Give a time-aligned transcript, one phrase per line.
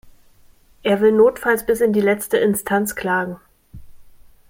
[0.81, 3.35] Er will notfalls bis in die letzte Instanz klagen.